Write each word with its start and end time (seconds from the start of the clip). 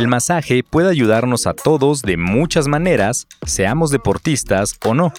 El 0.00 0.08
masaje 0.08 0.62
puede 0.62 0.88
ayudarnos 0.88 1.46
a 1.46 1.52
todos 1.52 2.00
de 2.00 2.16
muchas 2.16 2.68
maneras, 2.68 3.26
seamos 3.44 3.90
deportistas 3.90 4.78
o 4.86 4.94
no. 4.94 5.12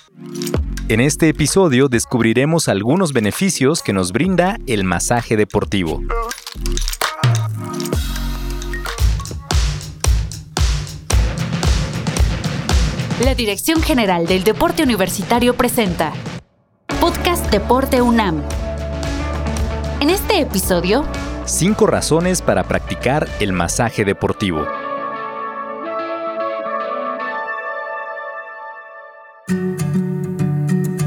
En 0.89 0.99
este 0.99 1.29
episodio 1.29 1.87
descubriremos 1.87 2.67
algunos 2.67 3.13
beneficios 3.13 3.83
que 3.83 3.93
nos 3.93 4.11
brinda 4.11 4.57
el 4.65 4.83
masaje 4.83 5.37
deportivo. 5.37 6.01
La 13.23 13.35
Dirección 13.35 13.83
General 13.83 14.25
del 14.25 14.43
Deporte 14.43 14.81
Universitario 14.81 15.53
presenta 15.53 16.11
Podcast 16.99 17.51
Deporte 17.51 18.01
UNAM. 18.01 18.41
En 19.99 20.09
este 20.09 20.41
episodio, 20.41 21.05
5 21.45 21.87
razones 21.87 22.41
para 22.41 22.63
practicar 22.63 23.27
el 23.39 23.51
masaje 23.51 24.05
deportivo. 24.05 24.65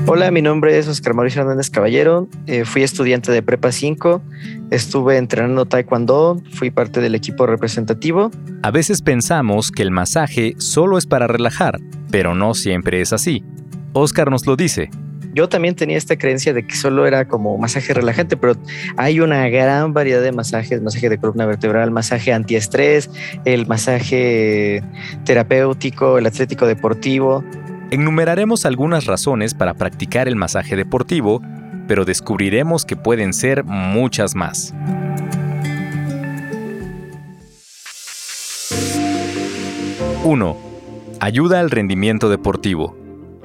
Hola, 0.07 0.31
mi 0.31 0.43
nombre 0.43 0.79
es 0.79 0.87
Oscar 0.87 1.15
Mauricio 1.15 1.41
Hernández 1.43 1.71
Caballero. 1.71 2.29
Eh, 2.47 2.65
fui 2.65 2.83
estudiante 2.83 3.33
de 3.33 3.43
Prepa 3.43 3.73
5. 3.73 4.23
Estuve 4.71 5.17
entrenando 5.17 5.67
Taekwondo. 5.67 6.43
Fui 6.53 6.71
parte 6.71 7.01
del 7.01 7.15
equipo 7.15 7.47
representativo. 7.47 8.31
A 8.63 8.71
veces 8.71 9.03
pensamos 9.03 9.71
que 9.71 9.83
el 9.83 9.91
masaje 9.91 10.55
solo 10.59 10.99
es 10.99 11.07
para 11.07 11.27
relajar, 11.27 11.81
pero 12.11 12.35
no 12.35 12.55
siempre 12.55 13.01
es 13.01 13.13
así. 13.13 13.45
Oscar 13.93 14.31
nos 14.31 14.47
lo 14.47 14.57
dice. 14.57 14.91
Yo 15.35 15.49
también 15.49 15.75
tenía 15.75 15.97
esta 15.97 16.17
creencia 16.17 16.53
de 16.53 16.67
que 16.67 16.75
solo 16.75 17.07
era 17.07 17.27
como 17.27 17.59
masaje 17.59 17.93
relajante, 17.93 18.37
pero 18.37 18.55
hay 18.97 19.21
una 19.21 19.49
gran 19.49 19.93
variedad 19.93 20.23
de 20.23 20.33
masajes, 20.33 20.81
masaje 20.81 21.09
de 21.09 21.19
columna 21.19 21.47
vertebral, 21.47 21.91
masaje 21.91 22.33
antiestrés, 22.33 23.11
el 23.45 23.67
masaje 23.67 24.83
terapéutico, 25.25 26.19
el 26.19 26.27
atlético 26.27 26.67
deportivo. 26.67 27.45
Enumeraremos 27.91 28.65
algunas 28.65 29.07
razones 29.07 29.55
para 29.55 29.75
practicar 29.75 30.29
el 30.29 30.37
masaje 30.37 30.77
deportivo, 30.77 31.43
pero 31.89 32.05
descubriremos 32.05 32.85
que 32.85 32.97
pueden 32.97 33.33
ser 33.33 33.65
muchas 33.65 34.35
más. 34.35 34.73
Uno, 40.25 40.57
Ayuda 41.25 41.61
al 41.61 41.71
rendimiento 41.71 42.29
deportivo. 42.29 42.95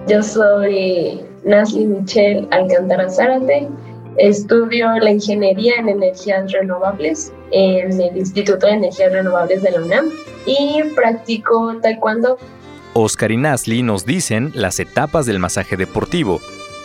Yo 0.06 0.22
soy 0.22 1.22
Nasli 1.44 1.86
Michelle 1.86 2.48
Alcántara 2.52 3.10
Zárate. 3.10 3.68
Estudio 4.18 4.88
la 5.00 5.12
ingeniería 5.12 5.76
en 5.78 5.90
energías 5.90 6.52
renovables 6.52 7.32
en 7.52 8.02
el 8.02 8.18
Instituto 8.18 8.66
de 8.68 8.74
Energías 8.74 9.14
Renovables 9.14 9.62
de 9.62 9.72
la 9.72 9.82
UNAM 9.82 10.10
y 10.46 10.84
practico 10.96 11.76
taekwondo 11.82 12.38
Oscar 12.94 13.32
y 13.32 13.38
Nasli 13.38 13.84
nos 13.84 14.06
dicen 14.06 14.52
las 14.56 14.80
etapas 14.80 15.26
del 15.26 15.40
masaje 15.40 15.78
deportivo, 15.78 16.42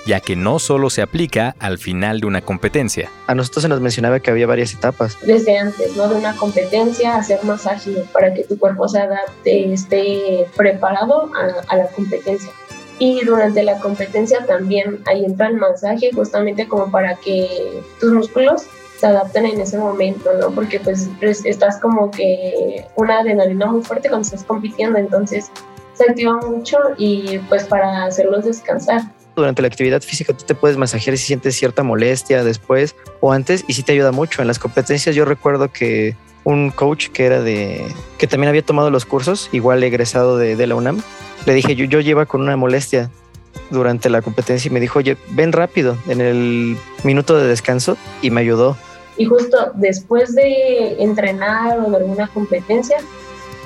ya 0.06 0.20
que 0.20 0.36
no 0.36 0.58
solo 0.58 0.91
se 0.91 1.02
aplica 1.02 1.56
al 1.58 1.78
final 1.78 2.20
de 2.20 2.27
una 2.27 2.42
competencia. 2.42 3.10
A 3.27 3.34
nosotros 3.34 3.62
se 3.62 3.69
nos 3.69 3.80
mencionaba 3.80 4.20
que 4.20 4.30
había 4.30 4.47
varias 4.47 4.75
etapas. 4.75 5.16
Desde 5.22 5.58
antes, 5.58 5.97
¿no? 5.97 6.08
De 6.08 6.16
una 6.16 6.36
competencia, 6.36 7.16
hacer 7.16 7.42
masaje 7.44 8.05
para 8.12 8.34
que 8.34 8.44
tu 8.44 8.58
cuerpo 8.58 8.86
se 8.86 8.98
adapte, 9.00 9.72
esté 9.72 10.47
preparado 10.56 11.30
a, 11.34 11.72
a 11.72 11.77
la 11.77 11.86
competencia. 11.88 12.50
Y 12.98 13.25
durante 13.25 13.62
la 13.62 13.78
competencia 13.81 14.47
también 14.47 15.00
ahí 15.06 15.25
entra 15.25 15.48
el 15.48 15.56
masaje 15.56 16.11
justamente 16.14 16.69
como 16.69 16.91
para 16.91 17.17
que 17.17 17.83
tus 18.00 18.12
músculos 18.12 18.67
se 18.98 19.06
adapten 19.06 19.47
en 19.47 19.61
ese 19.61 19.78
momento, 19.78 20.31
¿no? 20.41 20.50
Porque 20.50 20.78
pues 20.81 21.09
estás 21.45 21.81
como 21.81 22.11
que 22.11 22.87
una 22.97 23.19
adrenalina 23.19 23.67
muy 23.67 23.83
fuerte 23.83 24.09
cuando 24.09 24.25
estás 24.25 24.45
compitiendo, 24.45 24.98
entonces 24.98 25.50
se 25.95 26.05
activa 26.05 26.37
mucho 26.47 26.78
y 26.97 27.39
pues 27.48 27.65
para 27.65 28.05
hacerlos 28.05 28.45
descansar. 28.45 29.03
Durante 29.34 29.62
la 29.62 29.69
actividad 29.69 30.00
física 30.00 30.32
tú 30.32 30.44
te 30.44 30.55
puedes 30.55 30.76
masajear 30.76 31.16
si 31.16 31.26
sientes 31.26 31.56
cierta 31.56 31.82
molestia 31.82 32.44
después 32.44 32.94
o 33.21 33.32
antes 33.32 33.65
y 33.66 33.72
sí 33.72 33.82
te 33.82 33.93
ayuda 33.93 34.12
mucho. 34.12 34.43
En 34.43 34.49
las 34.49 34.61
competencias 34.61 35.16
yo 35.16 35.25
recuerdo 35.25 35.72
que 35.72 36.16
un 36.44 36.71
coach 36.71 37.09
que 37.09 37.26
era 37.26 37.41
de 37.41 37.84
que 38.19 38.26
también 38.26 38.49
había 38.49 38.62
tomado 38.62 38.91
los 38.91 39.05
cursos, 39.06 39.49
igual 39.50 39.82
egresado 39.82 40.37
de, 40.37 40.56
de 40.56 40.66
la 40.66 40.76
UNAM, 40.76 41.03
le 41.47 41.55
dije 41.55 41.77
yo, 41.77 41.84
yo 41.84 42.00
lleva 42.00 42.27
con 42.27 42.41
una 42.41 42.56
molestia 42.56 43.10
durante 43.71 44.10
la 44.10 44.22
competencia 44.22 44.69
y 44.69 44.72
me 44.72 44.81
dijo, 44.81 44.99
oye, 44.99 45.16
ven 45.31 45.53
rápido 45.53 45.97
en 46.09 46.21
el 46.21 46.77
minuto 47.03 47.37
de 47.37 47.47
descanso 47.47 47.97
y 48.22 48.31
me 48.31 48.41
ayudó. 48.41 48.77
Y 49.16 49.27
justo 49.27 49.72
después 49.75 50.34
de 50.34 51.03
entrenar 51.03 51.78
o 51.78 51.91
de 51.91 51.97
alguna 51.99 52.27
competencia, 52.28 52.97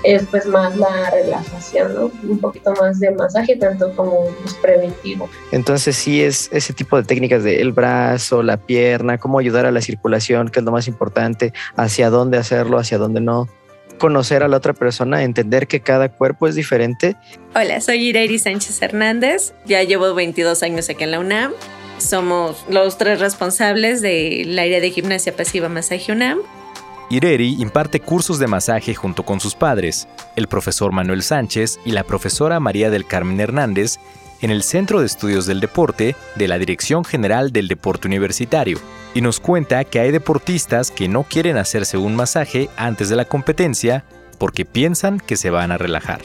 es 0.03 0.25
pues 0.31 0.47
más 0.47 0.77
la 0.77 1.11
relajación, 1.11 1.94
¿no? 1.94 2.11
Un 2.28 2.39
poquito 2.39 2.72
más 2.81 3.00
de 3.00 3.11
masaje, 3.11 3.56
tanto 3.56 3.95
como 3.97 4.27
pues, 4.43 4.55
preventivo. 4.55 5.28
Entonces 5.50 5.97
sí 5.97 6.22
es 6.22 6.49
ese 6.53 6.72
tipo 6.72 6.97
de 6.97 7.03
técnicas 7.03 7.43
de 7.43 7.60
el 7.60 7.72
brazo, 7.72 8.43
la 8.43 8.59
pierna, 8.59 9.19
cómo 9.19 9.39
ayudar 9.39 9.66
a 9.66 9.72
la 9.72 9.81
circulación, 9.81 10.49
que 10.49 10.60
es 10.60 10.65
lo 10.65 10.72
más 10.72 10.87
importante, 10.87 11.53
hacia 11.77 12.10
dónde 12.10 12.39
hacerlo, 12.39 12.78
hacia 12.78 12.99
dónde 12.99 13.21
no. 13.21 13.49
Conocer 13.98 14.42
a 14.42 14.48
la 14.48 14.56
otra 14.56 14.72
persona, 14.72 15.22
entender 15.22 15.66
que 15.66 15.81
cada 15.81 16.09
cuerpo 16.09 16.47
es 16.47 16.54
diferente. 16.54 17.16
Hola, 17.54 17.81
soy 17.81 18.09
Ireiri 18.09 18.38
Sánchez 18.38 18.81
Hernández, 18.81 19.54
ya 19.66 19.82
llevo 19.82 20.14
22 20.14 20.62
años 20.62 20.88
aquí 20.88 21.04
en 21.04 21.10
la 21.10 21.20
UNAM. 21.20 21.53
Somos 21.98 22.64
los 22.69 22.97
tres 22.97 23.19
responsables 23.19 24.00
del 24.00 24.56
área 24.59 24.81
de 24.81 24.91
gimnasia 24.91 25.34
pasiva 25.34 25.69
Masaje 25.69 26.12
UNAM 26.12 26.38
Ireri 27.10 27.56
imparte 27.59 28.00
cursos 28.00 28.38
de 28.38 28.47
masaje 28.47 28.94
junto 28.94 29.22
con 29.22 29.41
sus 29.41 29.54
padres, 29.54 30.09
el 30.36 30.47
profesor 30.47 30.92
Manuel 30.92 31.22
Sánchez 31.22 31.80
y 31.84 31.92
la 31.92 32.04
profesora 32.04 32.60
María 32.60 32.91
del 32.91 33.06
Carmen 33.06 33.41
Hernández, 33.41 33.98
en 34.41 34.50
el 34.50 34.62
Centro 34.62 35.00
de 35.00 35.06
Estudios 35.06 35.47
del 35.47 35.60
Deporte 35.60 36.16
de 36.37 36.49
la 36.49 36.59
Dirección 36.59 37.04
General 37.04 37.53
del 37.53 37.69
Deporte 37.69 38.09
Universitario, 38.09 38.78
y 39.15 39.21
nos 39.21 39.41
cuenta 39.41 39.84
que 39.84 40.00
hay 40.00 40.10
deportistas 40.10 40.91
que 40.91 41.09
no 41.09 41.25
quieren 41.25 41.56
hacerse 41.56 41.97
un 41.97 42.15
masaje 42.15 42.69
antes 42.77 43.09
de 43.09 43.16
la 43.16 43.25
competencia 43.25 44.04
porque 44.38 44.65
piensan 44.65 45.19
que 45.19 45.37
se 45.37 45.50
van 45.50 45.72
a 45.72 45.78
relajar. 45.78 46.21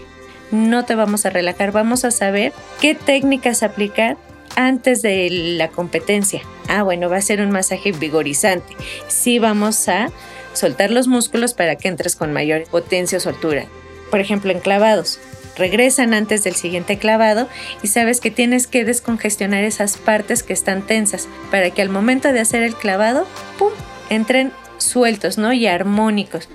No 0.51 0.85
te 0.85 0.95
vamos 0.95 1.25
a 1.25 1.29
relajar, 1.29 1.71
vamos 1.71 2.05
a 2.05 2.11
saber 2.11 2.53
qué 2.79 2.93
técnicas 2.93 3.63
aplicar 3.63 4.17
antes 4.55 5.01
de 5.01 5.29
la 5.31 5.69
competencia. 5.69 6.41
Ah, 6.67 6.83
bueno, 6.83 7.09
va 7.09 7.17
a 7.17 7.21
ser 7.21 7.41
un 7.41 7.49
masaje 7.49 7.91
vigorizante. 7.91 8.75
Sí 9.07 9.39
vamos 9.39 9.87
a 9.87 10.11
soltar 10.53 10.91
los 10.91 11.07
músculos 11.07 11.53
para 11.55 11.75
que 11.75 11.87
entres 11.87 12.15
con 12.15 12.33
mayor 12.33 12.65
potencia 12.65 13.17
o 13.17 13.21
soltura. 13.21 13.65
Por 14.11 14.19
ejemplo, 14.19 14.51
en 14.51 14.59
clavados. 14.59 15.19
Regresan 15.57 16.13
antes 16.13 16.43
del 16.43 16.55
siguiente 16.55 16.97
clavado 16.97 17.47
y 17.83 17.87
sabes 17.87 18.19
que 18.19 18.31
tienes 18.31 18.67
que 18.67 18.85
descongestionar 18.85 19.63
esas 19.63 19.97
partes 19.97 20.41
que 20.41 20.53
están 20.53 20.81
tensas 20.81 21.27
para 21.51 21.69
que 21.69 21.81
al 21.81 21.89
momento 21.89 22.33
de 22.33 22.39
hacer 22.39 22.63
el 22.63 22.75
clavado, 22.75 23.27
¡pum!, 23.59 23.69
entren 24.09 24.51
sueltos, 24.77 25.37
¿no? 25.37 25.53
Y 25.53 25.67
armónicos. 25.67 26.49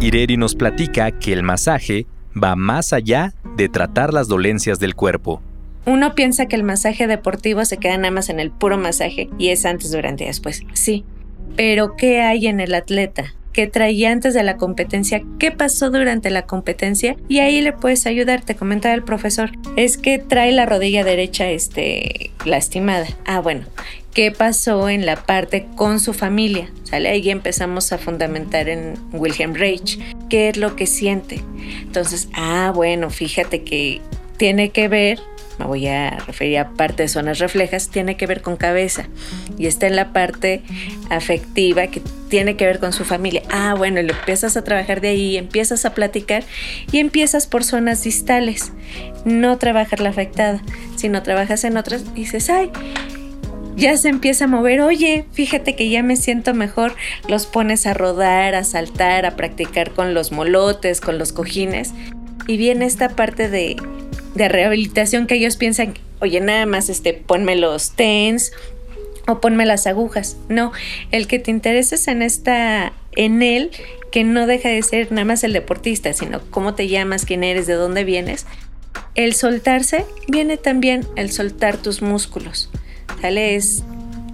Ireri 0.00 0.36
nos 0.36 0.54
platica 0.54 1.10
que 1.10 1.32
el 1.32 1.42
masaje 1.42 2.06
va 2.40 2.54
más 2.54 2.92
allá 2.92 3.32
de 3.56 3.68
tratar 3.68 4.12
las 4.12 4.28
dolencias 4.28 4.78
del 4.78 4.94
cuerpo. 4.94 5.42
Uno 5.86 6.14
piensa 6.14 6.46
que 6.46 6.56
el 6.56 6.64
masaje 6.64 7.06
deportivo 7.06 7.64
se 7.64 7.78
queda 7.78 7.96
nada 7.96 8.10
más 8.10 8.28
en 8.28 8.40
el 8.40 8.50
puro 8.50 8.76
masaje 8.76 9.30
y 9.38 9.48
es 9.48 9.64
antes, 9.64 9.92
durante 9.92 10.24
y 10.24 10.26
después. 10.26 10.62
Sí. 10.74 11.04
Pero 11.56 11.96
¿qué 11.96 12.20
hay 12.20 12.48
en 12.48 12.60
el 12.60 12.74
atleta? 12.74 13.34
¿Qué 13.56 13.66
traía 13.66 14.12
antes 14.12 14.34
de 14.34 14.42
la 14.42 14.58
competencia? 14.58 15.22
¿Qué 15.38 15.50
pasó 15.50 15.88
durante 15.88 16.28
la 16.28 16.42
competencia? 16.42 17.16
Y 17.26 17.38
ahí 17.38 17.62
le 17.62 17.72
puedes 17.72 18.04
ayudar, 18.04 18.42
te 18.42 18.54
comentaba 18.54 18.94
el 18.94 19.02
profesor. 19.02 19.50
Es 19.76 19.96
que 19.96 20.18
trae 20.18 20.52
la 20.52 20.66
rodilla 20.66 21.04
derecha 21.04 21.48
este, 21.48 22.32
lastimada. 22.44 23.06
Ah, 23.24 23.40
bueno. 23.40 23.64
¿Qué 24.12 24.30
pasó 24.30 24.90
en 24.90 25.06
la 25.06 25.16
parte 25.16 25.68
con 25.74 26.00
su 26.00 26.12
familia? 26.12 26.70
¿Sale? 26.82 27.08
Ahí 27.08 27.30
empezamos 27.30 27.92
a 27.92 27.98
fundamentar 27.98 28.68
en 28.68 28.98
Wilhelm 29.14 29.54
Reich. 29.54 29.98
¿Qué 30.28 30.50
es 30.50 30.58
lo 30.58 30.76
que 30.76 30.86
siente? 30.86 31.40
Entonces, 31.80 32.28
ah, 32.34 32.72
bueno, 32.74 33.08
fíjate 33.08 33.62
que 33.62 34.02
tiene 34.36 34.68
que 34.68 34.88
ver 34.88 35.18
me 35.58 35.64
voy 35.64 35.86
a 35.86 36.10
referir 36.26 36.58
a 36.58 36.70
parte 36.70 37.04
de 37.04 37.08
zonas 37.08 37.38
reflejas, 37.38 37.88
tiene 37.88 38.16
que 38.16 38.26
ver 38.26 38.42
con 38.42 38.56
cabeza 38.56 39.08
y 39.58 39.66
está 39.66 39.86
en 39.86 39.96
la 39.96 40.12
parte 40.12 40.62
afectiva 41.10 41.86
que 41.86 42.02
tiene 42.28 42.56
que 42.56 42.66
ver 42.66 42.78
con 42.78 42.92
su 42.92 43.04
familia. 43.04 43.42
Ah, 43.50 43.74
bueno, 43.76 44.02
lo 44.02 44.12
empiezas 44.12 44.56
a 44.56 44.64
trabajar 44.64 45.00
de 45.00 45.08
ahí, 45.08 45.36
empiezas 45.36 45.84
a 45.84 45.94
platicar 45.94 46.44
y 46.92 46.98
empiezas 46.98 47.46
por 47.46 47.64
zonas 47.64 48.02
distales. 48.02 48.72
No 49.24 49.58
trabajar 49.58 50.00
la 50.00 50.10
afectada, 50.10 50.62
sino 50.96 51.22
trabajas 51.22 51.64
en 51.64 51.76
otras 51.76 52.04
y 52.14 52.20
dices, 52.20 52.50
ay, 52.50 52.70
ya 53.76 53.96
se 53.96 54.08
empieza 54.08 54.46
a 54.46 54.48
mover, 54.48 54.80
oye, 54.80 55.26
fíjate 55.32 55.76
que 55.76 55.90
ya 55.90 56.02
me 56.02 56.16
siento 56.16 56.54
mejor, 56.54 56.94
los 57.28 57.46
pones 57.46 57.86
a 57.86 57.94
rodar, 57.94 58.54
a 58.54 58.64
saltar, 58.64 59.26
a 59.26 59.36
practicar 59.36 59.90
con 59.90 60.14
los 60.14 60.32
molotes, 60.32 61.00
con 61.00 61.18
los 61.18 61.32
cojines. 61.32 61.92
Y 62.46 62.56
viene 62.56 62.86
esta 62.86 63.10
parte 63.10 63.50
de 63.50 63.76
de 64.36 64.48
rehabilitación 64.48 65.26
que 65.26 65.36
ellos 65.36 65.56
piensan, 65.56 65.94
oye, 66.20 66.40
nada 66.40 66.66
más 66.66 66.88
este, 66.88 67.12
ponme 67.14 67.56
los 67.56 67.92
TENS 67.92 68.52
o 69.26 69.40
ponme 69.40 69.66
las 69.66 69.86
agujas. 69.86 70.36
No, 70.48 70.72
el 71.10 71.26
que 71.26 71.38
te 71.38 71.50
intereses 71.50 72.08
en 72.08 72.22
esta, 72.22 72.92
en 73.12 73.42
él, 73.42 73.70
que 74.10 74.24
no 74.24 74.46
deja 74.46 74.68
de 74.68 74.82
ser 74.82 75.10
nada 75.10 75.24
más 75.24 75.44
el 75.44 75.52
deportista, 75.52 76.12
sino 76.12 76.40
cómo 76.50 76.74
te 76.74 76.88
llamas, 76.88 77.24
quién 77.24 77.44
eres, 77.44 77.66
de 77.66 77.74
dónde 77.74 78.04
vienes. 78.04 78.46
El 79.14 79.34
soltarse 79.34 80.04
viene 80.28 80.56
también 80.56 81.06
el 81.16 81.30
soltar 81.30 81.76
tus 81.76 82.02
músculos. 82.02 82.70
¿Sale? 83.20 83.56
Es 83.56 83.82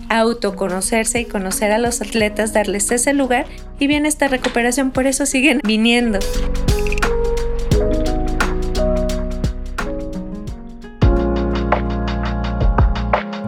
autoconocerse 0.08 1.20
y 1.20 1.25
conocer 1.25 1.72
a 1.72 1.78
los 1.78 2.02
atletas, 2.02 2.52
darles 2.52 2.90
ese 2.90 3.14
lugar 3.14 3.46
y 3.78 3.87
viene 3.87 4.08
esta 4.08 4.28
recuperación, 4.28 4.90
por 4.90 5.06
eso 5.06 5.25
siguen 5.25 5.60
viniendo. 5.64 6.19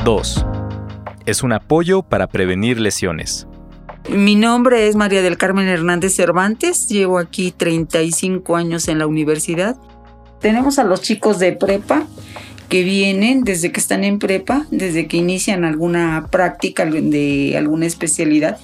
Dos. 0.04 0.44
Es 1.24 1.42
un 1.42 1.54
apoyo 1.54 2.02
para 2.02 2.26
prevenir 2.26 2.78
lesiones. 2.78 3.46
Mi 4.10 4.34
nombre 4.34 4.86
es 4.86 4.96
María 4.96 5.22
del 5.22 5.38
Carmen 5.38 5.66
Hernández 5.66 6.14
Cervantes, 6.14 6.88
llevo 6.90 7.16
aquí 7.16 7.52
35 7.56 8.54
años 8.54 8.88
en 8.88 8.98
la 8.98 9.06
universidad. 9.06 9.76
Tenemos 10.42 10.78
a 10.78 10.84
los 10.84 11.00
chicos 11.00 11.38
de 11.38 11.52
prepa 11.52 12.06
que 12.68 12.82
vienen 12.82 13.44
desde 13.44 13.72
que 13.72 13.80
están 13.80 14.04
en 14.04 14.18
prepa, 14.18 14.66
desde 14.70 15.06
que 15.06 15.16
inician 15.16 15.64
alguna 15.64 16.28
práctica 16.30 16.84
de 16.84 17.54
alguna 17.56 17.86
especialidad 17.86 18.58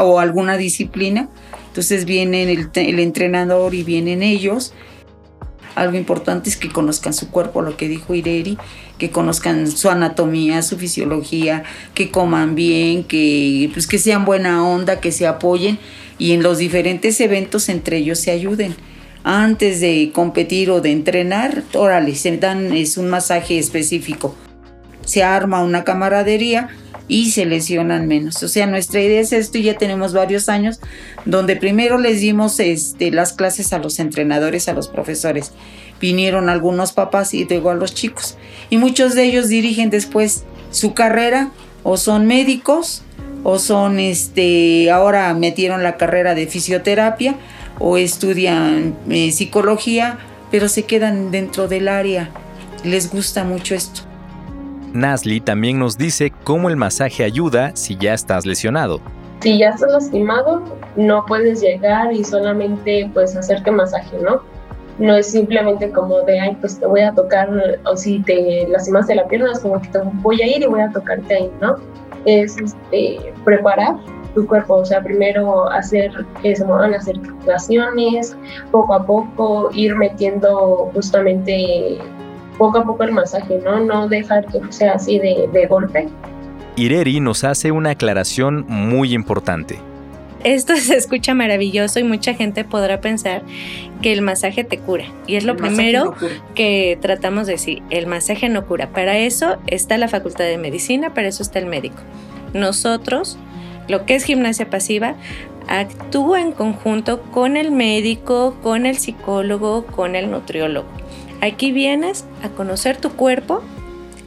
o 0.00 0.18
alguna 0.18 0.56
disciplina. 0.56 1.28
Entonces 1.68 2.04
vienen 2.04 2.48
el, 2.48 2.70
el 2.74 2.98
entrenador 2.98 3.76
y 3.76 3.84
vienen 3.84 4.24
ellos. 4.24 4.74
Algo 5.76 5.96
importante 5.96 6.50
es 6.50 6.56
que 6.56 6.68
conozcan 6.68 7.12
su 7.12 7.30
cuerpo, 7.30 7.62
lo 7.62 7.76
que 7.76 7.86
dijo 7.86 8.12
Ireri, 8.14 8.58
que 8.98 9.10
conozcan 9.10 9.70
su 9.70 9.90
anatomía, 9.90 10.62
su 10.62 10.78
fisiología, 10.78 11.64
que 11.94 12.10
coman 12.10 12.54
bien, 12.54 13.04
que, 13.04 13.70
pues, 13.72 13.86
que 13.86 13.98
sean 13.98 14.24
buena 14.24 14.66
onda, 14.66 15.00
que 15.00 15.12
se 15.12 15.26
apoyen 15.26 15.78
y 16.18 16.32
en 16.32 16.42
los 16.42 16.58
diferentes 16.58 17.20
eventos 17.20 17.68
entre 17.68 17.98
ellos 17.98 18.18
se 18.18 18.30
ayuden 18.30 18.76
antes 19.24 19.80
de 19.80 20.10
competir 20.14 20.70
o 20.70 20.82
de 20.82 20.92
entrenar, 20.92 21.62
órale, 21.72 22.14
se 22.14 22.36
dan 22.36 22.74
es 22.74 22.98
un 22.98 23.08
masaje 23.08 23.58
específico. 23.58 24.36
Se 25.06 25.22
arma 25.22 25.62
una 25.62 25.82
camaradería 25.82 26.68
y 27.08 27.30
se 27.30 27.44
lesionan 27.44 28.06
menos. 28.06 28.42
O 28.42 28.48
sea, 28.48 28.66
nuestra 28.66 29.00
idea 29.00 29.20
es 29.20 29.32
esto 29.32 29.58
y 29.58 29.64
ya 29.64 29.76
tenemos 29.76 30.12
varios 30.12 30.48
años 30.48 30.80
donde 31.24 31.56
primero 31.56 31.98
les 31.98 32.20
dimos 32.20 32.58
este, 32.60 33.10
las 33.10 33.32
clases 33.32 33.72
a 33.72 33.78
los 33.78 33.98
entrenadores, 33.98 34.68
a 34.68 34.72
los 34.72 34.88
profesores. 34.88 35.52
Vinieron 36.00 36.48
algunos 36.48 36.92
papás 36.92 37.34
y 37.34 37.44
luego 37.44 37.70
a 37.70 37.74
los 37.74 37.94
chicos. 37.94 38.36
Y 38.70 38.78
muchos 38.78 39.14
de 39.14 39.24
ellos 39.24 39.48
dirigen 39.48 39.90
después 39.90 40.44
su 40.70 40.94
carrera 40.94 41.50
o 41.82 41.96
son 41.96 42.26
médicos 42.26 43.02
o 43.42 43.58
son, 43.58 43.98
este, 43.98 44.90
ahora 44.90 45.32
metieron 45.34 45.82
la 45.82 45.96
carrera 45.96 46.34
de 46.34 46.46
fisioterapia 46.46 47.36
o 47.78 47.98
estudian 47.98 48.96
eh, 49.10 49.32
psicología, 49.32 50.18
pero 50.50 50.68
se 50.68 50.84
quedan 50.84 51.30
dentro 51.30 51.68
del 51.68 51.88
área. 51.88 52.30
Les 52.82 53.10
gusta 53.10 53.44
mucho 53.44 53.74
esto. 53.74 54.13
Nasli 54.94 55.40
también 55.40 55.80
nos 55.80 55.98
dice 55.98 56.32
cómo 56.44 56.70
el 56.70 56.76
masaje 56.76 57.24
ayuda 57.24 57.74
si 57.74 57.96
ya 57.96 58.14
estás 58.14 58.46
lesionado. 58.46 59.00
Si 59.40 59.58
ya 59.58 59.70
estás 59.70 59.90
lastimado, 59.90 60.62
no 60.94 61.26
puedes 61.26 61.60
llegar 61.60 62.12
y 62.12 62.22
solamente 62.22 63.10
pues 63.12 63.36
hacerte 63.36 63.72
masaje, 63.72 64.16
¿no? 64.22 64.40
No 65.00 65.16
es 65.16 65.26
simplemente 65.26 65.90
como 65.90 66.20
de, 66.22 66.38
ay, 66.38 66.56
pues 66.60 66.78
te 66.78 66.86
voy 66.86 67.00
a 67.00 67.12
tocar, 67.12 67.50
o 67.84 67.96
si 67.96 68.20
te 68.20 68.68
lastimaste 68.68 69.16
la 69.16 69.26
pierna, 69.26 69.50
es 69.50 69.58
como 69.58 69.82
que 69.82 69.88
te 69.88 69.98
voy 70.22 70.40
a 70.40 70.46
ir 70.46 70.62
y 70.62 70.66
voy 70.66 70.80
a 70.80 70.90
tocarte 70.90 71.34
ahí, 71.34 71.50
¿no? 71.60 71.76
Es 72.24 72.56
este, 72.56 73.32
preparar 73.44 73.96
tu 74.36 74.46
cuerpo, 74.46 74.76
o 74.76 74.84
sea, 74.84 75.02
primero 75.02 75.68
hacer 75.70 76.12
se 76.42 76.64
muevan 76.64 76.92
las 76.92 77.08
articulaciones, 77.08 78.36
poco 78.70 78.94
a 78.94 79.04
poco 79.04 79.70
ir 79.72 79.96
metiendo 79.96 80.90
justamente 80.94 81.98
poco 82.58 82.78
a 82.78 82.84
poco 82.84 83.04
el 83.04 83.12
masaje, 83.12 83.60
¿no? 83.64 83.80
No 83.80 84.08
dejar 84.08 84.46
que 84.46 84.60
sea 84.70 84.94
así 84.94 85.18
de, 85.18 85.48
de 85.52 85.66
golpe. 85.66 86.08
Ireri 86.76 87.20
nos 87.20 87.44
hace 87.44 87.70
una 87.70 87.90
aclaración 87.90 88.64
muy 88.68 89.14
importante. 89.14 89.78
Esto 90.44 90.76
se 90.76 90.96
escucha 90.96 91.34
maravilloso 91.34 91.98
y 91.98 92.04
mucha 92.04 92.34
gente 92.34 92.64
podrá 92.64 93.00
pensar 93.00 93.42
que 94.02 94.12
el 94.12 94.22
masaje 94.22 94.62
te 94.62 94.78
cura. 94.78 95.06
Y 95.26 95.36
es 95.36 95.44
lo 95.44 95.56
primero 95.56 96.14
que 96.54 96.98
tratamos 97.00 97.46
de 97.46 97.54
decir, 97.54 97.82
el 97.90 98.06
masaje 98.06 98.48
no 98.48 98.66
cura. 98.66 98.90
Para 98.90 99.18
eso 99.18 99.56
está 99.66 99.98
la 99.98 100.08
Facultad 100.08 100.44
de 100.44 100.58
Medicina, 100.58 101.14
para 101.14 101.28
eso 101.28 101.42
está 101.42 101.58
el 101.58 101.66
médico. 101.66 101.96
Nosotros 102.52 103.38
lo 103.88 104.06
que 104.06 104.14
es 104.14 104.24
gimnasia 104.24 104.70
pasiva, 104.70 105.14
actúa 105.68 106.40
en 106.40 106.52
conjunto 106.52 107.22
con 107.22 107.56
el 107.56 107.70
médico, 107.70 108.56
con 108.62 108.86
el 108.86 108.98
psicólogo, 108.98 109.86
con 109.86 110.16
el 110.16 110.30
nutriólogo. 110.30 110.88
Aquí 111.40 111.72
vienes 111.72 112.24
a 112.42 112.48
conocer 112.48 112.96
tu 112.96 113.10
cuerpo 113.10 113.62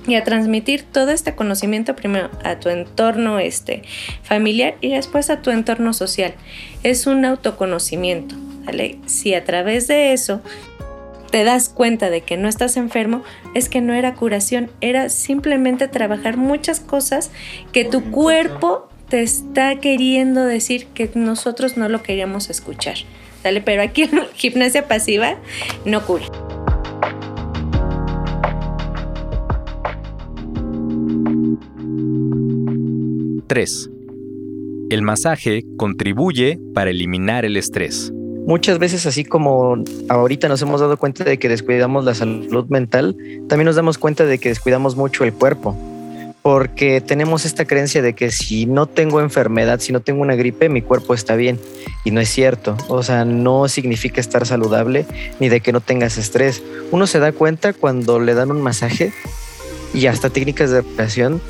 y 0.07 0.15
a 0.15 0.23
transmitir 0.23 0.83
todo 0.83 1.11
este 1.11 1.35
conocimiento 1.35 1.95
primero 1.95 2.29
a 2.43 2.59
tu 2.59 2.69
entorno 2.69 3.39
este, 3.39 3.83
familiar 4.23 4.75
y 4.81 4.89
después 4.89 5.29
a 5.29 5.41
tu 5.41 5.51
entorno 5.51 5.93
social. 5.93 6.33
Es 6.83 7.07
un 7.07 7.25
autoconocimiento. 7.25 8.35
Si 9.05 9.33
a 9.33 9.45
través 9.45 9.87
de 9.87 10.13
eso 10.13 10.41
te 11.31 11.43
das 11.43 11.69
cuenta 11.69 12.09
de 12.09 12.21
que 12.21 12.37
no 12.37 12.47
estás 12.47 12.77
enfermo, 12.77 13.23
es 13.53 13.69
que 13.69 13.81
no 13.81 13.93
era 13.93 14.13
curación, 14.15 14.71
era 14.81 15.09
simplemente 15.09 15.87
trabajar 15.87 16.37
muchas 16.37 16.79
cosas 16.79 17.31
que 17.71 17.85
tu 17.85 18.11
cuerpo 18.11 18.89
te 19.09 19.21
está 19.21 19.79
queriendo 19.79 20.45
decir 20.45 20.87
que 20.87 21.09
nosotros 21.15 21.77
no 21.77 21.87
lo 21.89 22.03
queríamos 22.03 22.49
escuchar. 22.49 22.95
¿Sale? 23.43 23.61
Pero 23.61 23.81
aquí 23.81 24.03
en 24.03 24.21
gimnasia 24.35 24.87
pasiva 24.87 25.37
no 25.85 26.05
cura. 26.05 26.25
Tres. 33.47 33.89
El 34.89 35.01
masaje 35.01 35.63
contribuye 35.77 36.59
para 36.73 36.89
eliminar 36.89 37.45
el 37.45 37.57
estrés. 37.57 38.11
Muchas 38.45 38.79
veces, 38.79 39.05
así 39.05 39.25
como 39.25 39.83
ahorita 40.07 40.47
nos 40.47 40.61
hemos 40.61 40.79
dado 40.79 40.95
cuenta 40.97 41.25
de 41.25 41.37
que 41.37 41.49
descuidamos 41.49 42.05
la 42.05 42.13
salud 42.13 42.65
mental, 42.69 43.17
también 43.49 43.65
nos 43.65 43.75
damos 43.75 43.97
cuenta 43.97 44.25
de 44.25 44.37
que 44.37 44.49
descuidamos 44.49 44.95
mucho 44.95 45.25
el 45.25 45.33
cuerpo 45.33 45.77
porque 46.47 47.01
tenemos 47.01 47.43
esta 47.43 47.65
creencia 47.65 48.01
de 48.01 48.15
que 48.15 48.31
si 48.31 48.67
no 48.67 48.85
tengo 48.85 49.19
enfermedad, 49.19 49.81
si 49.81 49.91
no 49.91 49.99
tengo 49.99 50.21
una 50.21 50.35
gripe, 50.35 50.69
mi 50.69 50.81
cuerpo 50.81 51.13
está 51.13 51.35
bien. 51.35 51.59
Y 52.05 52.11
no 52.11 52.21
es 52.21 52.29
cierto. 52.29 52.77
O 52.87 53.03
sea, 53.03 53.25
no 53.25 53.67
significa 53.67 54.21
estar 54.21 54.45
saludable 54.45 55.05
ni 55.41 55.49
de 55.49 55.59
que 55.59 55.73
no 55.73 55.81
tengas 55.81 56.17
estrés. 56.17 56.63
Uno 56.89 57.05
se 57.05 57.19
da 57.19 57.33
cuenta 57.33 57.73
cuando 57.73 58.21
le 58.21 58.33
dan 58.33 58.49
un 58.49 58.61
masaje 58.61 59.11
y 59.93 60.05
hasta 60.05 60.29
técnicas 60.29 60.71
de 60.71 60.83
respiración 60.83 61.41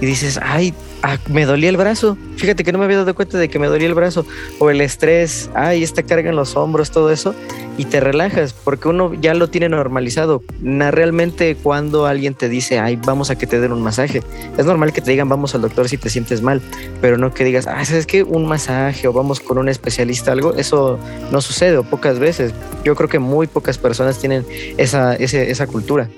y 0.00 0.06
dices, 0.06 0.38
ay, 0.42 0.74
ah, 1.02 1.18
me 1.28 1.46
dolía 1.46 1.70
el 1.70 1.76
brazo. 1.76 2.18
Fíjate 2.36 2.64
que 2.64 2.72
no 2.72 2.78
me 2.78 2.84
había 2.84 2.98
dado 2.98 3.14
cuenta 3.14 3.38
de 3.38 3.48
que 3.48 3.58
me 3.58 3.66
dolía 3.66 3.86
el 3.86 3.94
brazo. 3.94 4.26
O 4.58 4.68
el 4.68 4.80
estrés, 4.80 5.50
ay, 5.54 5.82
esta 5.82 6.02
carga 6.02 6.28
en 6.28 6.36
los 6.36 6.56
hombros, 6.56 6.90
todo 6.90 7.10
eso. 7.10 7.34
Y 7.78 7.86
te 7.86 8.00
relajas 8.00 8.52
porque 8.52 8.88
uno 8.88 9.14
ya 9.14 9.32
lo 9.34 9.48
tiene 9.48 9.68
normalizado. 9.68 10.42
Realmente 10.62 11.56
cuando 11.56 12.06
alguien 12.06 12.34
te 12.34 12.48
dice, 12.48 12.78
ay, 12.78 12.96
vamos 12.96 13.30
a 13.30 13.38
que 13.38 13.46
te 13.46 13.58
den 13.58 13.72
un 13.72 13.82
masaje. 13.82 14.22
Es 14.58 14.66
normal 14.66 14.92
que 14.92 15.00
te 15.00 15.10
digan, 15.10 15.28
vamos 15.28 15.54
al 15.54 15.62
doctor 15.62 15.88
si 15.88 15.96
te 15.96 16.10
sientes 16.10 16.42
mal. 16.42 16.60
Pero 17.00 17.16
no 17.16 17.32
que 17.32 17.44
digas, 17.44 17.66
ah, 17.66 17.82
¿sabes 17.84 18.06
qué? 18.06 18.22
Un 18.22 18.46
masaje 18.46 19.08
o 19.08 19.12
vamos 19.12 19.40
con 19.40 19.56
un 19.56 19.68
especialista, 19.68 20.32
algo. 20.32 20.54
Eso 20.54 20.98
no 21.30 21.40
sucede 21.40 21.78
o 21.78 21.84
pocas 21.84 22.18
veces. 22.18 22.52
Yo 22.84 22.94
creo 22.94 23.08
que 23.08 23.18
muy 23.18 23.46
pocas 23.46 23.78
personas 23.78 24.18
tienen 24.18 24.44
esa, 24.76 25.14
esa 25.14 25.66
cultura 25.66 26.08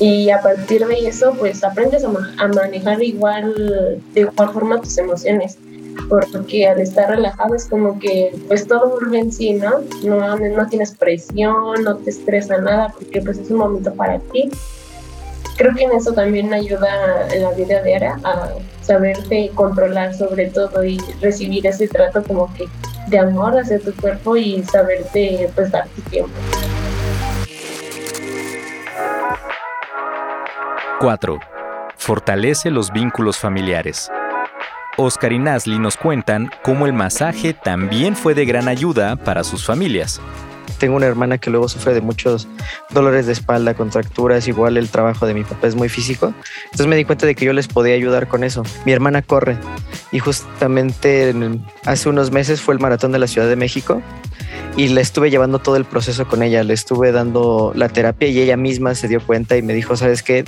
y 0.00 0.30
a 0.30 0.40
partir 0.40 0.86
de 0.86 1.06
eso 1.06 1.34
pues 1.38 1.62
aprendes 1.62 2.04
a, 2.04 2.48
manejar 2.48 3.02
igual 3.02 4.00
de 4.12 4.20
igual 4.20 4.50
forma 4.50 4.80
tus 4.80 4.98
emociones 4.98 5.58
porque 6.08 6.66
al 6.66 6.80
estar 6.80 7.08
relajado 7.08 7.54
es 7.54 7.66
como 7.66 7.98
que 7.98 8.32
pues 8.48 8.66
todo 8.66 8.98
vuelve 8.98 9.20
en 9.20 9.32
sí, 9.32 9.54
¿no? 9.54 9.80
¿no? 10.02 10.36
No 10.36 10.68
tienes 10.68 10.92
presión, 10.92 11.82
no 11.84 11.96
te 11.96 12.10
estresa 12.10 12.58
nada 12.58 12.92
porque 12.98 13.20
pues 13.22 13.38
es 13.38 13.50
un 13.50 13.58
momento 13.58 13.94
para 13.94 14.18
ti. 14.18 14.50
Creo 15.56 15.72
que 15.74 15.84
en 15.84 15.92
eso 15.92 16.12
también 16.12 16.52
ayuda 16.52 17.28
en 17.32 17.42
la 17.42 17.52
vida 17.52 17.80
diaria 17.82 18.18
a 18.24 18.50
saberte 18.82 19.50
controlar 19.54 20.14
sobre 20.14 20.46
todo 20.46 20.84
y 20.84 20.98
recibir 21.20 21.66
ese 21.66 21.86
trato 21.86 22.22
como 22.24 22.52
que 22.54 22.64
de 23.08 23.18
amor 23.18 23.56
hacia 23.58 23.78
tu 23.78 23.94
cuerpo 23.94 24.36
y 24.36 24.62
saberte 24.64 25.48
pues 25.54 25.70
dar 25.70 25.86
tu 25.88 26.02
tiempo. 26.10 26.32
4. 31.04 31.38
Fortalece 31.98 32.70
los 32.70 32.90
vínculos 32.90 33.36
familiares. 33.36 34.10
Oscar 34.96 35.34
y 35.34 35.38
Nasli 35.38 35.78
nos 35.78 35.98
cuentan 35.98 36.50
cómo 36.62 36.86
el 36.86 36.94
masaje 36.94 37.52
también 37.52 38.16
fue 38.16 38.34
de 38.34 38.46
gran 38.46 38.68
ayuda 38.68 39.14
para 39.16 39.44
sus 39.44 39.66
familias. 39.66 40.18
tengo 40.78 40.96
una 40.96 41.04
hermana 41.04 41.36
que 41.36 41.50
luego 41.50 41.68
sufre 41.68 41.92
de 41.92 42.00
muchos 42.00 42.48
dolores 42.88 43.26
de 43.26 43.34
espalda, 43.34 43.74
contracturas, 43.74 44.48
igual 44.48 44.78
el 44.78 44.88
trabajo 44.88 45.26
de 45.26 45.34
mi 45.34 45.44
papá 45.44 45.66
es 45.66 45.74
muy 45.74 45.90
físico. 45.90 46.32
Entonces 46.64 46.86
me 46.86 46.96
di 46.96 47.04
cuenta 47.04 47.26
de 47.26 47.34
que 47.34 47.44
yo 47.44 47.52
les 47.52 47.68
podía 47.68 47.94
ayudar 47.94 48.26
con 48.26 48.42
eso. 48.42 48.62
Mi 48.86 48.92
hermana 48.92 49.20
corre 49.20 49.58
y 50.10 50.20
justamente 50.20 51.34
hace 51.84 52.08
unos 52.08 52.30
meses 52.30 52.62
fue 52.62 52.72
el 52.72 52.80
maratón 52.80 53.12
de 53.12 53.18
la 53.18 53.26
Ciudad 53.26 53.46
de 53.46 53.56
México 53.56 54.00
y 54.76 54.88
le 54.88 55.00
estuve 55.00 55.30
llevando 55.30 55.58
todo 55.58 55.76
el 55.76 55.84
proceso 55.84 56.26
con 56.26 56.42
ella, 56.42 56.64
le 56.64 56.74
estuve 56.74 57.12
dando 57.12 57.72
la 57.74 57.88
terapia 57.88 58.28
y 58.28 58.40
ella 58.40 58.56
misma 58.56 58.94
se 58.94 59.08
dio 59.08 59.20
cuenta 59.20 59.56
y 59.56 59.62
me 59.62 59.72
dijo, 59.72 59.96
¿sabes 59.96 60.22
qué? 60.22 60.44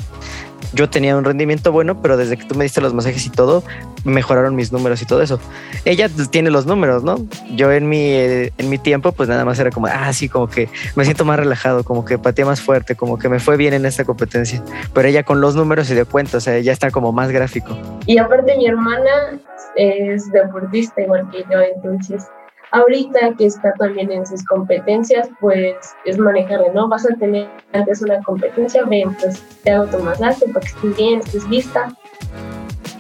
Yo 0.73 0.91
tenía 0.91 1.17
un 1.17 1.25
rendimiento 1.25 1.71
bueno, 1.71 2.03
pero 2.03 2.17
desde 2.17 2.37
que 2.37 2.45
tú 2.45 2.55
me 2.55 2.65
diste 2.65 2.81
los 2.81 2.93
masajes 2.93 3.25
y 3.27 3.31
todo, 3.31 3.63
mejoraron 4.05 4.57
mis 4.57 4.73
números 4.73 5.01
y 5.01 5.07
todo 5.07 5.23
eso. 5.23 5.39
Ella 5.85 6.09
tiene 6.31 6.51
los 6.51 6.67
números, 6.67 7.05
¿no? 7.05 7.19
Yo 7.55 7.71
en 7.73 7.89
mi, 7.89 8.01
eh, 8.01 8.53
en 8.59 8.69
mi 8.69 8.79
tiempo, 8.79 9.13
pues 9.13 9.29
nada 9.29 9.45
más 9.45 9.59
era 9.59 9.71
como, 9.71 9.87
ah, 9.87 10.13
sí, 10.13 10.29
como 10.29 10.49
que 10.49 10.69
me 10.97 11.05
siento 11.05 11.25
más 11.25 11.39
relajado, 11.39 11.85
como 11.85 12.05
que 12.05 12.19
pateé 12.19 12.45
más 12.45 12.61
fuerte, 12.61 12.97
como 12.97 13.19
que 13.19 13.29
me 13.29 13.39
fue 13.39 13.57
bien 13.57 13.75
en 13.75 13.87
esta 13.87 14.05
competencia. 14.05 14.63
Pero 14.93 15.07
ella 15.07 15.23
con 15.23 15.41
los 15.41 15.55
números 15.55 15.87
se 15.87 15.95
dio 15.95 16.07
cuenta, 16.07 16.39
o 16.39 16.41
sea, 16.41 16.59
ya 16.59 16.73
está 16.73 16.91
como 16.91 17.13
más 17.13 17.31
gráfico. 17.31 17.77
Y 18.07 18.19
aparte 18.19 18.57
mi 18.57 18.67
hermana 18.67 19.39
es 19.77 20.31
deportista 20.33 21.03
igual 21.03 21.29
que 21.31 21.45
yo, 21.51 21.61
entonces 21.61 22.25
Ahorita 22.73 23.35
que 23.39 23.47
está 23.47 23.73
también 23.75 24.11
en 24.11 24.27
sus 24.27 24.45
competencias, 24.45 25.29
pues 25.41 25.77
es 26.05 26.19
manejarle, 26.19 26.73
¿no? 26.75 26.89
Vas 26.89 27.07
a 27.09 27.15
tener 27.15 27.49
antes 27.73 28.03
una 28.03 28.21
competencia, 28.23 28.85
ven, 28.85 29.15
pues 29.21 29.41
te 29.63 29.71
hago 29.71 29.87
tu 29.87 30.03
masaje 30.03 30.47
para 30.53 30.61
que 30.61 30.73
estés 30.73 30.97
bien, 30.97 31.21
estés 31.21 31.49
lista. 31.49 31.97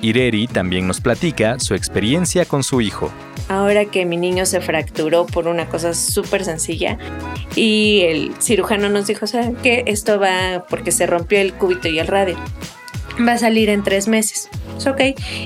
Ireri 0.03 0.47
también 0.47 0.87
nos 0.87 1.01
platica 1.01 1.59
su 1.59 1.75
experiencia 1.75 2.45
con 2.45 2.63
su 2.63 2.81
hijo. 2.81 3.11
Ahora 3.49 3.85
que 3.87 4.05
mi 4.05 4.17
niño 4.17 4.47
se 4.47 4.61
fracturó 4.61 5.27
por 5.27 5.49
una 5.49 5.69
cosa 5.69 5.95
súper 5.95 6.45
sencilla 6.45 6.99
y 7.55 8.03
el 8.03 8.35
cirujano 8.41 8.89
nos 8.89 9.07
dijo, 9.07 9.27
¿saben 9.27 9.57
qué? 9.57 9.85
Esto 9.87 10.21
va 10.21 10.67
porque 10.69 10.93
se 10.93 11.07
rompió 11.07 11.41
el 11.41 11.55
cúbito 11.55 11.89
y 11.89 11.99
el 11.99 12.07
radio. 12.07 12.37
Va 13.27 13.33
a 13.33 13.39
salir 13.39 13.69
en 13.69 13.83
tres 13.83 14.09
meses 14.09 14.49
ok. 14.85 15.01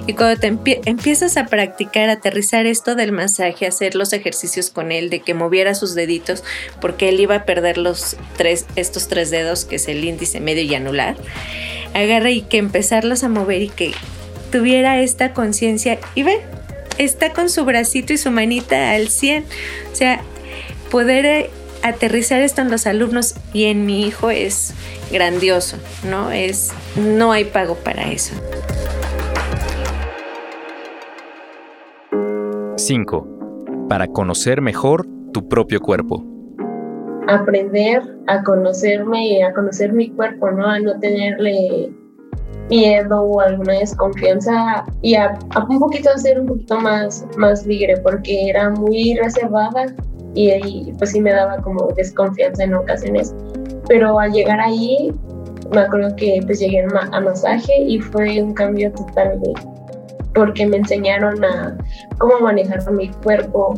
Y 0.07 0.15
cuando 0.15 0.41
te 0.41 0.47
empiezas 0.47 1.37
a 1.37 1.47
practicar, 1.47 2.09
aterrizar 2.11 2.67
esto 2.67 2.95
del 2.95 3.13
masaje, 3.13 3.67
hacer 3.67 3.95
los 3.95 4.13
ejercicios 4.13 4.71
con 4.71 4.93
él, 4.93 5.11
de 5.11 5.21
que 5.21 5.35
moviera 5.35 5.75
sus 5.75 5.95
deditos, 5.95 6.43
porque 6.81 7.09
él 7.11 7.21
iba 7.21 7.35
a 7.37 7.45
perder 7.45 7.79
los 7.79 8.17
tres, 8.37 8.67
estos 8.77 9.09
tres 9.09 9.31
dedos, 9.31 9.65
que 9.65 9.77
es 9.77 9.89
el 9.89 10.05
índice 10.05 10.41
medio 10.41 10.63
y 10.63 10.75
anular, 10.75 11.17
agarra 11.95 12.31
y 12.31 12.43
que 12.43 12.59
empezarlos 12.59 13.23
a 13.25 13.29
mover 13.29 13.63
y 13.63 13.69
que 13.69 13.93
tuviera 14.51 15.01
esta 15.01 15.33
conciencia 15.33 15.99
y 16.15 16.23
ve, 16.23 16.41
está 16.99 17.33
con 17.33 17.49
su 17.49 17.65
bracito 17.65 18.13
y 18.13 18.19
su 18.19 18.31
manita 18.31 18.93
al 18.93 19.09
100. 19.09 19.45
O 19.93 19.97
sea, 19.97 20.21
poder 20.91 21.25
eh, 21.25 21.51
aterrizar 21.83 22.41
esto 22.41 22.61
en 22.63 22.71
los 22.71 22.87
alumnos 22.87 23.35
y 23.53 23.65
en 23.65 23.87
mi 23.87 24.07
hijo 24.07 24.31
es 24.31 24.73
grandioso, 25.11 25.79
¿no? 26.05 26.31
Es, 26.31 26.71
no 26.97 27.33
hay 27.33 27.45
pago 27.45 27.77
para 27.77 28.11
eso. 28.11 28.35
5. 32.91 33.25
Para 33.89 34.09
conocer 34.09 34.61
mejor 34.61 35.07
tu 35.33 35.49
propio 35.49 35.81
cuerpo. 35.81 36.25
Aprender 37.29 38.03
a 38.27 38.43
conocerme 38.43 39.29
y 39.29 39.43
a 39.43 39.53
conocer 39.53 39.93
mi 39.93 40.11
cuerpo, 40.11 40.51
¿no? 40.51 40.67
A 40.67 40.81
no 40.81 40.99
tenerle 40.99 41.95
miedo 42.69 43.23
o 43.23 43.41
alguna 43.41 43.75
desconfianza 43.75 44.85
y 45.03 45.15
a, 45.15 45.39
un 45.69 45.79
poquito 45.79 46.11
ser 46.19 46.41
un 46.41 46.49
poquito 46.49 46.81
más, 46.81 47.25
más 47.37 47.65
libre 47.65 47.97
porque 47.99 48.49
era 48.49 48.71
muy 48.71 49.15
reservada 49.23 49.87
y, 50.35 50.93
pues 50.99 51.13
sí 51.13 51.21
me 51.21 51.31
daba 51.31 51.59
como 51.59 51.93
desconfianza 51.97 52.65
en 52.65 52.75
ocasiones. 52.75 53.33
Pero 53.87 54.19
al 54.19 54.33
llegar 54.33 54.59
ahí, 54.59 55.15
me 55.73 55.83
acuerdo 55.83 56.17
que 56.17 56.41
pues 56.45 56.59
llegué 56.59 56.85
a 57.13 57.21
masaje 57.21 57.73
y 57.87 58.01
fue 58.01 58.43
un 58.43 58.53
cambio 58.53 58.91
total 58.91 59.41
de, 59.41 59.53
porque 60.35 60.67
me 60.67 60.79
enseñaron 60.79 61.45
a 61.45 61.77
cómo 62.19 62.41
manejar 62.41 62.91
mi 62.93 63.09
cuerpo. 63.23 63.75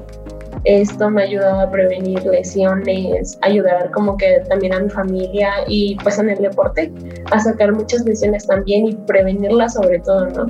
Esto 0.65 1.11
me 1.11 1.25
ayudaba 1.25 1.63
a 1.63 1.71
prevenir 1.71 2.23
lesiones, 2.25 3.39
ayudar 3.43 3.91
como 3.91 4.17
que 4.17 4.43
también 4.49 4.75
a 4.75 4.81
mi 4.81 4.91
familia 4.91 5.51
y 5.67 5.97
pues 6.03 6.19
en 6.19 6.31
el 6.31 6.39
deporte 6.39 6.93
a 7.33 7.41
sacar 7.41 7.73
muchas 7.73 8.05
lesiones 8.05 8.47
también 8.47 8.87
y 8.87 8.95
prevenirlas 8.95 9.75
sobre 9.75 9.99
todo, 10.01 10.27
¿no? 10.27 10.47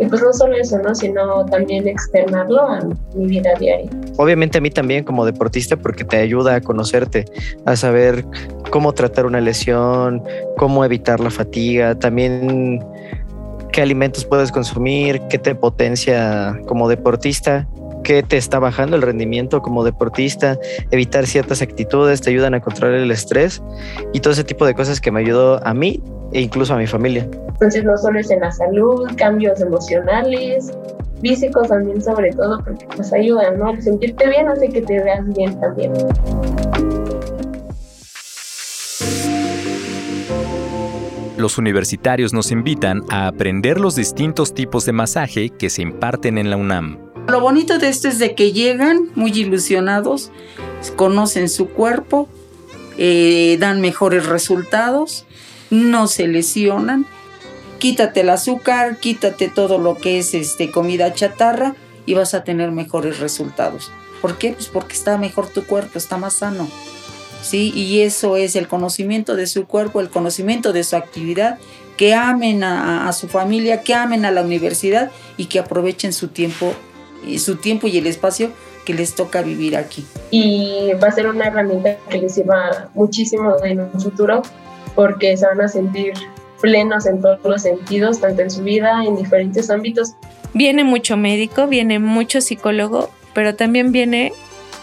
Y 0.00 0.06
pues 0.06 0.20
no 0.22 0.32
solo 0.32 0.56
eso, 0.56 0.78
¿no? 0.78 0.94
Sino 0.94 1.46
también 1.46 1.86
externarlo 1.86 2.60
a 2.60 2.80
mi 3.14 3.26
vida 3.26 3.54
diaria. 3.58 3.88
Obviamente 4.16 4.58
a 4.58 4.60
mí 4.60 4.68
también 4.70 5.04
como 5.04 5.24
deportista 5.24 5.76
porque 5.76 6.04
te 6.04 6.16
ayuda 6.16 6.56
a 6.56 6.60
conocerte, 6.60 7.24
a 7.64 7.76
saber 7.76 8.24
cómo 8.70 8.92
tratar 8.92 9.24
una 9.24 9.40
lesión, 9.40 10.22
cómo 10.56 10.84
evitar 10.84 11.20
la 11.20 11.30
fatiga, 11.30 11.94
también 11.94 12.84
qué 13.74 13.82
alimentos 13.82 14.24
puedes 14.24 14.52
consumir, 14.52 15.20
qué 15.28 15.36
te 15.36 15.52
potencia 15.56 16.60
como 16.66 16.88
deportista, 16.88 17.66
qué 18.04 18.22
te 18.22 18.36
está 18.36 18.60
bajando 18.60 18.94
el 18.94 19.02
rendimiento 19.02 19.62
como 19.62 19.82
deportista, 19.82 20.56
evitar 20.92 21.26
ciertas 21.26 21.60
actitudes, 21.60 22.20
te 22.20 22.30
ayudan 22.30 22.54
a 22.54 22.60
controlar 22.60 23.00
el 23.00 23.10
estrés 23.10 23.60
y 24.12 24.20
todo 24.20 24.32
ese 24.32 24.44
tipo 24.44 24.64
de 24.64 24.74
cosas 24.74 25.00
que 25.00 25.10
me 25.10 25.18
ayudó 25.18 25.60
a 25.66 25.74
mí 25.74 26.00
e 26.32 26.40
incluso 26.40 26.72
a 26.72 26.76
mi 26.76 26.86
familia. 26.86 27.28
Entonces 27.48 27.82
no 27.82 27.98
solo 27.98 28.20
es 28.20 28.30
en 28.30 28.40
la 28.40 28.52
salud, 28.52 29.10
cambios 29.16 29.60
emocionales, 29.60 30.72
físicos 31.20 31.66
también 31.66 32.00
sobre 32.00 32.30
todo, 32.30 32.62
porque 32.62 32.86
nos 32.96 33.12
ayudan, 33.12 33.58
¿no? 33.58 33.70
El 33.70 33.82
sentirte 33.82 34.28
bien 34.28 34.46
hace 34.46 34.68
que 34.68 34.82
te 34.82 35.02
veas 35.02 35.26
bien 35.34 35.58
también. 35.58 35.92
Los 41.44 41.58
universitarios 41.58 42.32
nos 42.32 42.50
invitan 42.50 43.02
a 43.10 43.26
aprender 43.26 43.78
los 43.78 43.96
distintos 43.96 44.54
tipos 44.54 44.86
de 44.86 44.92
masaje 44.92 45.50
que 45.50 45.68
se 45.68 45.82
imparten 45.82 46.38
en 46.38 46.48
la 46.48 46.56
UNAM. 46.56 46.98
Lo 47.28 47.38
bonito 47.42 47.78
de 47.78 47.90
esto 47.90 48.08
es 48.08 48.18
de 48.18 48.34
que 48.34 48.52
llegan 48.52 49.10
muy 49.14 49.30
ilusionados, 49.32 50.32
conocen 50.96 51.50
su 51.50 51.68
cuerpo, 51.68 52.30
eh, 52.96 53.58
dan 53.60 53.82
mejores 53.82 54.24
resultados, 54.24 55.26
no 55.68 56.06
se 56.06 56.28
lesionan. 56.28 57.04
Quítate 57.78 58.22
el 58.22 58.30
azúcar, 58.30 58.96
quítate 58.96 59.50
todo 59.50 59.76
lo 59.76 59.98
que 59.98 60.20
es 60.20 60.32
este, 60.32 60.70
comida 60.70 61.12
chatarra 61.12 61.74
y 62.06 62.14
vas 62.14 62.32
a 62.32 62.42
tener 62.42 62.70
mejores 62.70 63.18
resultados. 63.18 63.92
¿Por 64.22 64.38
qué? 64.38 64.52
Pues 64.52 64.68
porque 64.68 64.94
está 64.94 65.18
mejor 65.18 65.50
tu 65.50 65.66
cuerpo, 65.66 65.98
está 65.98 66.16
más 66.16 66.32
sano. 66.32 66.70
¿Sí? 67.44 67.72
Y 67.74 68.00
eso 68.00 68.36
es 68.36 68.56
el 68.56 68.66
conocimiento 68.66 69.36
de 69.36 69.46
su 69.46 69.66
cuerpo, 69.66 70.00
el 70.00 70.08
conocimiento 70.08 70.72
de 70.72 70.82
su 70.82 70.96
actividad, 70.96 71.58
que 71.96 72.14
amen 72.14 72.64
a, 72.64 73.12
su 73.12 73.28
familia, 73.28 73.82
que 73.82 73.94
amen 73.94 74.24
a 74.24 74.32
la 74.32 74.42
universidad 74.42 75.12
y 75.36 75.46
que 75.46 75.60
aprovechen 75.60 76.12
su 76.12 76.28
tiempo, 76.28 76.72
su 77.38 77.56
tiempo 77.56 77.86
y 77.86 77.98
el 77.98 78.06
espacio 78.06 78.50
que 78.84 78.94
les 78.94 79.14
toca 79.14 79.42
vivir 79.42 79.76
aquí. 79.76 80.04
Y 80.30 80.90
va 81.02 81.08
a 81.08 81.12
ser 81.12 81.28
una 81.28 81.46
herramienta 81.46 81.96
que 82.08 82.18
les 82.18 82.34
sirva 82.34 82.90
muchísimo 82.94 83.54
en 83.62 83.80
un 83.80 84.00
futuro 84.00 84.42
porque 84.96 85.36
se 85.36 85.46
van 85.46 85.60
a 85.60 85.68
sentir 85.68 86.14
plenos 86.60 87.06
en 87.06 87.20
todos 87.20 87.38
los 87.44 87.62
sentidos, 87.62 88.20
tanto 88.20 88.42
en 88.42 88.50
su 88.50 88.62
vida, 88.62 89.04
en 89.04 89.16
diferentes 89.16 89.70
ámbitos. 89.70 90.14
Viene 90.52 90.82
mucho 90.82 91.16
médico, 91.16 91.66
viene 91.66 91.98
mucho 91.98 92.40
psicólogo, 92.40 93.10
pero 93.34 93.54
también 93.54 93.92
viene 93.92 94.32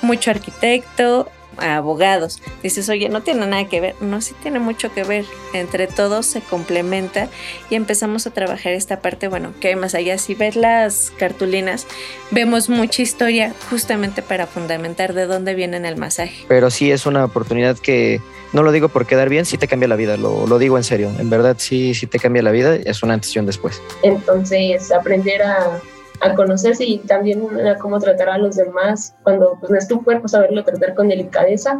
mucho 0.01 0.31
arquitecto, 0.31 1.27
abogados. 1.61 2.41
Dices, 2.63 2.89
oye, 2.89 3.09
no 3.09 3.21
tiene 3.21 3.45
nada 3.47 3.67
que 3.67 3.81
ver. 3.81 3.95
No, 4.01 4.21
sí 4.21 4.33
tiene 4.41 4.59
mucho 4.59 4.93
que 4.93 5.03
ver. 5.03 5.25
Entre 5.53 5.87
todos 5.87 6.25
se 6.25 6.41
complementa 6.41 7.29
y 7.69 7.75
empezamos 7.75 8.27
a 8.27 8.31
trabajar 8.31 8.73
esta 8.73 8.99
parte, 9.01 9.27
bueno, 9.27 9.53
que 9.59 9.69
hay 9.69 9.75
más 9.75 9.95
allá. 9.95 10.17
Si 10.17 10.35
ves 10.35 10.55
las 10.55 11.11
cartulinas, 11.17 11.87
vemos 12.31 12.69
mucha 12.69 13.01
historia 13.01 13.53
justamente 13.69 14.21
para 14.21 14.47
fundamentar 14.47 15.13
de 15.13 15.25
dónde 15.25 15.55
viene 15.55 15.77
el 15.87 15.97
masaje. 15.97 16.45
Pero 16.47 16.69
sí 16.69 16.91
es 16.91 17.05
una 17.05 17.25
oportunidad 17.25 17.77
que, 17.77 18.21
no 18.53 18.63
lo 18.63 18.71
digo 18.71 18.89
por 18.89 19.05
quedar 19.05 19.29
bien, 19.29 19.45
sí 19.45 19.57
te 19.57 19.67
cambia 19.67 19.87
la 19.87 19.95
vida, 19.95 20.17
lo, 20.17 20.45
lo 20.47 20.59
digo 20.59 20.77
en 20.77 20.83
serio. 20.83 21.11
En 21.19 21.29
verdad 21.29 21.55
sí, 21.57 21.93
sí 21.93 22.07
te 22.07 22.19
cambia 22.19 22.41
la 22.41 22.51
vida, 22.51 22.75
es 22.75 23.01
una 23.03 23.13
antes 23.13 23.33
después. 23.45 23.81
Entonces, 24.03 24.91
aprender 24.91 25.41
a 25.41 25.79
a 26.21 26.35
conocerse 26.35 26.85
y 26.85 26.99
también 26.99 27.41
a 27.67 27.77
cómo 27.77 27.99
tratar 27.99 28.29
a 28.29 28.37
los 28.37 28.55
demás 28.55 29.15
cuando 29.23 29.57
pues, 29.59 29.71
no 29.71 29.77
es 29.77 29.87
tu 29.87 30.03
cuerpo, 30.03 30.27
saberlo 30.27 30.63
tratar 30.63 30.93
con 30.95 31.07
delicadeza. 31.07 31.79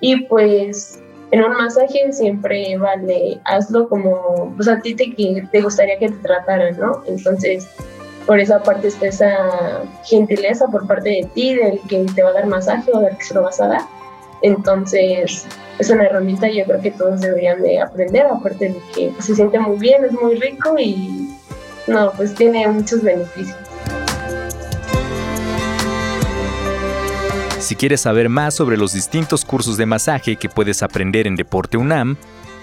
Y 0.00 0.24
pues 0.26 1.00
en 1.30 1.42
un 1.42 1.52
masaje 1.52 2.12
siempre 2.12 2.76
vale, 2.76 3.40
hazlo 3.44 3.88
como 3.88 4.52
pues, 4.56 4.68
a 4.68 4.80
ti 4.80 4.94
te, 4.94 5.48
te 5.50 5.60
gustaría 5.62 5.98
que 5.98 6.10
te 6.10 6.18
trataran, 6.18 6.78
¿no? 6.78 7.02
Entonces, 7.06 7.68
por 8.26 8.38
esa 8.38 8.62
parte 8.62 8.88
está 8.88 9.06
esa 9.06 9.82
gentileza 10.04 10.66
por 10.68 10.86
parte 10.86 11.08
de 11.08 11.28
ti, 11.34 11.54
del 11.54 11.80
que 11.88 12.06
te 12.14 12.22
va 12.22 12.30
a 12.30 12.34
dar 12.34 12.46
masaje 12.46 12.90
o 12.92 13.00
del 13.00 13.16
que 13.16 13.24
se 13.24 13.34
lo 13.34 13.42
vas 13.42 13.60
a 13.60 13.68
dar. 13.68 13.82
Entonces, 14.42 15.46
es 15.78 15.90
una 15.90 16.04
herramienta 16.04 16.48
yo 16.48 16.64
creo 16.64 16.80
que 16.80 16.90
todos 16.90 17.20
deberían 17.20 17.62
de 17.62 17.80
aprender, 17.80 18.26
aparte 18.26 18.68
de 18.68 18.80
que 18.94 19.08
pues, 19.08 19.24
se 19.24 19.34
siente 19.34 19.58
muy 19.58 19.78
bien, 19.78 20.04
es 20.04 20.12
muy 20.12 20.34
rico 20.36 20.78
y 20.78 21.28
no, 21.86 22.12
pues 22.12 22.34
tiene 22.34 22.68
muchos 22.68 23.02
beneficios. 23.02 23.71
Si 27.62 27.76
quieres 27.76 28.00
saber 28.00 28.28
más 28.28 28.54
sobre 28.54 28.76
los 28.76 28.92
distintos 28.92 29.44
cursos 29.44 29.76
de 29.76 29.86
masaje 29.86 30.34
que 30.34 30.48
puedes 30.48 30.82
aprender 30.82 31.28
en 31.28 31.36
Deporte 31.36 31.76
UNAM, 31.76 32.16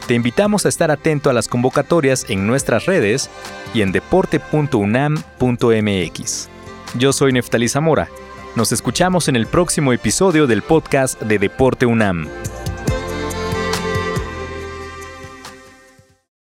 te 0.07 0.13
invitamos 0.13 0.65
a 0.65 0.69
estar 0.69 0.91
atento 0.91 1.29
a 1.29 1.33
las 1.33 1.47
convocatorias 1.47 2.25
en 2.27 2.45
nuestras 2.45 2.85
redes 2.85 3.29
y 3.73 3.81
en 3.81 3.93
deporte.unam.mx. 3.93 6.49
Yo 6.97 7.13
soy 7.13 7.31
Neftali 7.31 7.69
Zamora. 7.69 8.09
Nos 8.57 8.73
escuchamos 8.73 9.29
en 9.29 9.37
el 9.37 9.47
próximo 9.47 9.93
episodio 9.93 10.47
del 10.47 10.63
podcast 10.63 11.21
de 11.21 11.39
Deporte 11.39 11.85
UNAM. 11.85 12.27